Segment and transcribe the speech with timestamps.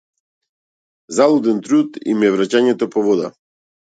[1.17, 3.31] Залуден труд им е враќањето по вода.